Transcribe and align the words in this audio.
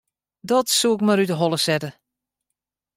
Dat 0.49 0.67
soe 0.77 0.93
ik 0.97 1.01
mar 1.05 1.21
út 1.23 1.31
'e 1.31 1.37
holle 1.41 1.59
sette. 1.65 1.89